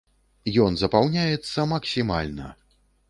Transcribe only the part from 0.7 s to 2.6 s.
запаўняецца максімальна!